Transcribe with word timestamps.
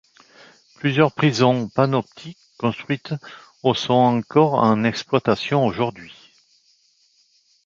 Plusieurs 0.77 1.11
prisons 1.13 1.69
panoptiques 1.69 2.39
construites 2.57 3.13
au 3.61 3.75
sont 3.75 3.93
encore 3.93 4.55
en 4.55 4.83
exploitation 4.83 5.63
aujourd'hui. 5.63 6.11